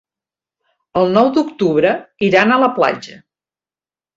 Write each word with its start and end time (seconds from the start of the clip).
El 1.01 1.13
nou 1.17 1.29
d'octubre 1.35 1.91
iran 2.29 2.55
a 2.57 2.61
la 2.65 2.71
platja. 2.81 3.21